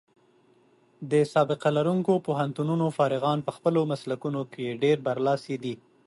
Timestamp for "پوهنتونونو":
2.27-2.85